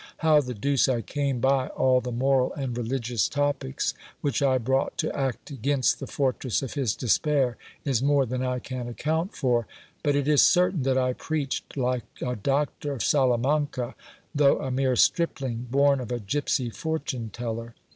[0.17, 4.97] How the deuce I came by all the moral and religious topics, which I brought
[4.97, 9.67] to act against the fortress of his despair, is more than I can account for;
[10.01, 13.93] but it is certain that I preached like a doctor of Salamanca,
[14.33, 17.75] though a mere stripling, born of a gipsy fortune teller.